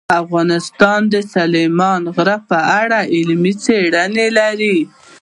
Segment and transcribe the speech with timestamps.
[0.21, 4.77] افغانستان د سلیمان غر په اړه علمي څېړنې لري.